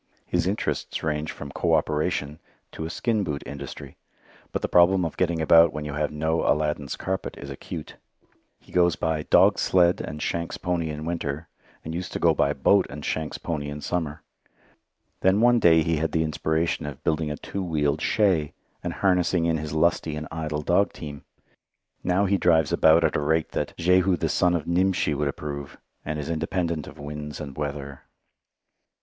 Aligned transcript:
His 0.25 0.47
interests 0.47 1.03
range 1.03 1.31
from 1.31 1.51
coöperation 1.51 2.39
to 2.71 2.85
a 2.85 2.89
skin 2.89 3.23
boot 3.23 3.43
industry. 3.45 3.97
But 4.51 4.63
the 4.63 4.67
problem 4.67 5.05
of 5.05 5.15
getting 5.15 5.39
about 5.39 5.71
when 5.73 5.85
you 5.85 5.93
have 5.93 6.11
no 6.11 6.41
Aladdin's 6.41 6.95
carpet 6.95 7.37
is 7.37 7.51
acute. 7.51 7.97
He 8.59 8.71
goes 8.71 8.95
by 8.95 9.21
dog 9.21 9.59
sled 9.59 10.01
and 10.01 10.19
shanks' 10.19 10.57
pony 10.57 10.89
in 10.89 11.05
winter, 11.05 11.49
and 11.85 11.93
used 11.93 12.11
to 12.13 12.19
go 12.19 12.33
by 12.33 12.51
boat 12.51 12.87
and 12.89 13.05
shanks' 13.05 13.37
pony 13.37 13.69
in 13.69 13.79
summer. 13.79 14.23
Then 15.19 15.39
one 15.39 15.59
day 15.59 15.83
he 15.83 15.97
had 15.97 16.13
the 16.13 16.23
inspiration 16.23 16.87
of 16.87 17.03
building 17.03 17.29
a 17.29 17.37
two 17.37 17.61
wheeled 17.61 18.01
shay, 18.01 18.53
and 18.83 18.93
harnessing 19.05 19.45
in 19.45 19.57
his 19.59 19.71
lusty 19.73 20.15
and 20.15 20.27
idle 20.31 20.63
dog 20.63 20.93
team. 20.93 21.25
Now 22.03 22.25
he 22.25 22.39
drives 22.39 22.73
about 22.73 23.03
at 23.03 23.15
a 23.15 23.19
rate 23.21 23.49
that 23.49 23.77
"Jehu 23.77 24.15
the 24.17 24.29
son 24.29 24.55
of 24.55 24.65
Nimshi 24.65 25.13
would 25.13 25.27
approve," 25.27 25.77
and 26.03 26.17
is 26.17 26.27
independent 26.27 26.87
of 26.87 26.97
winds 26.97 27.39
and 27.39 27.55
weather. 27.55 28.01